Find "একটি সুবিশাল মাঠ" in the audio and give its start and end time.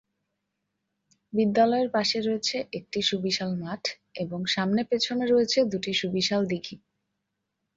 2.73-3.83